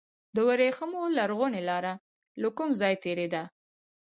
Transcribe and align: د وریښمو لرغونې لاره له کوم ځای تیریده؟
د 0.35 0.37
وریښمو 0.47 1.01
لرغونې 1.17 1.61
لاره 1.69 1.93
له 2.41 2.49
کوم 2.57 2.69
ځای 2.81 2.93
تیریده؟ 3.03 3.43